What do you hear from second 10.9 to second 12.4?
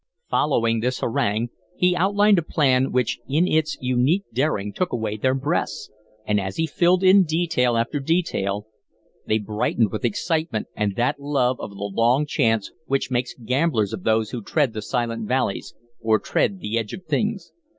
that love of the long